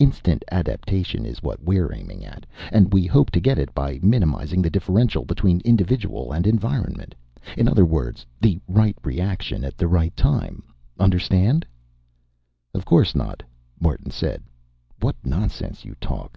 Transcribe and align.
Instant 0.00 0.42
adaptation 0.50 1.24
is 1.24 1.44
what 1.44 1.62
we're 1.62 1.92
aiming 1.94 2.24
at, 2.24 2.44
and 2.72 2.92
we 2.92 3.06
hope 3.06 3.30
to 3.30 3.38
get 3.38 3.56
it 3.56 3.72
by 3.72 4.00
minimizing 4.02 4.60
the 4.60 4.68
differential 4.68 5.24
between 5.24 5.60
individual 5.64 6.32
and 6.32 6.44
environment. 6.44 7.14
In 7.56 7.68
other 7.68 7.84
words, 7.84 8.26
the 8.40 8.58
right 8.66 8.96
reaction 9.04 9.62
at 9.62 9.78
the 9.78 9.86
right 9.86 10.16
time. 10.16 10.64
Understand?" 10.98 11.64
"Of 12.74 12.84
course 12.84 13.14
not," 13.14 13.44
Martin 13.78 14.10
said. 14.10 14.42
"What 14.98 15.14
nonsense 15.24 15.84
you 15.84 15.94
talk." 16.00 16.36